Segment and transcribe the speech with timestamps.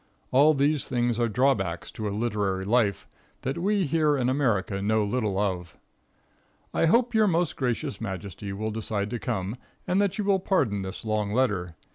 [0.31, 3.07] All these things are drawbacks to a literary life,
[3.41, 5.77] that we here in America know little of.
[6.73, 10.81] I hope your most gracious majesty will decide to come, and that you will pardon
[10.81, 11.75] this long letter.